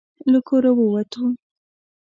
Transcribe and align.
له 0.31 0.39
کوره 0.47 0.71
ووتو. 0.75 1.23